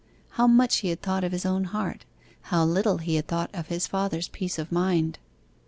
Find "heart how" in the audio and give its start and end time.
1.65-2.65